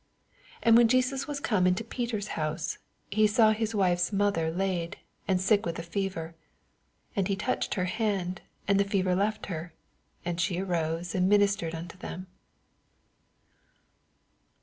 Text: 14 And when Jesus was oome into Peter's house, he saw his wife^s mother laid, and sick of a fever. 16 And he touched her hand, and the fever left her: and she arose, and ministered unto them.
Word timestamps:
14 0.61 0.61
And 0.63 0.77
when 0.77 0.87
Jesus 0.87 1.27
was 1.27 1.39
oome 1.41 1.67
into 1.67 1.83
Peter's 1.83 2.29
house, 2.29 2.79
he 3.11 3.27
saw 3.27 3.51
his 3.51 3.73
wife^s 3.73 4.11
mother 4.11 4.49
laid, 4.49 4.97
and 5.27 5.39
sick 5.39 5.63
of 5.67 5.77
a 5.77 5.83
fever. 5.83 6.33
16 7.09 7.11
And 7.17 7.27
he 7.27 7.35
touched 7.35 7.75
her 7.75 7.85
hand, 7.85 8.41
and 8.67 8.79
the 8.79 8.83
fever 8.83 9.13
left 9.13 9.45
her: 9.45 9.73
and 10.25 10.41
she 10.41 10.59
arose, 10.59 11.13
and 11.13 11.29
ministered 11.29 11.75
unto 11.75 11.99
them. 11.99 12.25